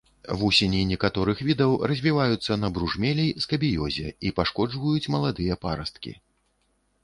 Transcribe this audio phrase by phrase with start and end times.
[0.39, 6.11] Вусені некаторых відаў развіваюцца на бружмелі, скабіёзе і пашкоджваюць маладыя парасткі.